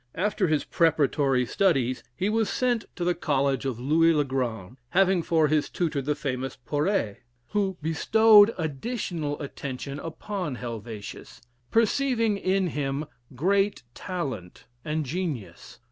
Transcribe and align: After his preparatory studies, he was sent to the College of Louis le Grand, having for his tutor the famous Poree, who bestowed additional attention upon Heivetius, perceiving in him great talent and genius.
After 0.15 0.47
his 0.47 0.63
preparatory 0.63 1.45
studies, 1.45 2.03
he 2.15 2.27
was 2.27 2.49
sent 2.49 2.85
to 2.95 3.03
the 3.03 3.13
College 3.13 3.65
of 3.65 3.79
Louis 3.79 4.13
le 4.15 4.23
Grand, 4.25 4.77
having 4.89 5.21
for 5.21 5.47
his 5.47 5.69
tutor 5.69 6.01
the 6.01 6.15
famous 6.15 6.57
Poree, 6.65 7.17
who 7.49 7.77
bestowed 7.83 8.51
additional 8.57 9.39
attention 9.39 9.99
upon 9.99 10.55
Heivetius, 10.55 11.39
perceiving 11.69 12.37
in 12.37 12.69
him 12.69 13.05
great 13.35 13.83
talent 13.93 14.65
and 14.83 15.05
genius. 15.05 15.77